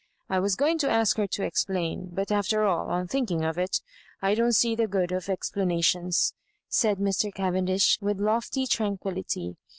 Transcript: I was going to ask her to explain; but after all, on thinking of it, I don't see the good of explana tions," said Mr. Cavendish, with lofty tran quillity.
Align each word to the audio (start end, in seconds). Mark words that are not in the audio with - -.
I 0.31 0.39
was 0.39 0.55
going 0.55 0.79
to 0.79 0.89
ask 0.89 1.17
her 1.17 1.27
to 1.27 1.43
explain; 1.43 2.09
but 2.11 2.31
after 2.31 2.63
all, 2.65 2.89
on 2.89 3.07
thinking 3.07 3.45
of 3.45 3.59
it, 3.59 3.81
I 4.19 4.33
don't 4.33 4.53
see 4.55 4.73
the 4.73 4.87
good 4.87 5.11
of 5.11 5.27
explana 5.27 5.83
tions," 5.83 6.33
said 6.67 6.97
Mr. 6.97 7.31
Cavendish, 7.31 7.99
with 8.01 8.19
lofty 8.19 8.65
tran 8.65 8.97
quillity. 8.99 9.57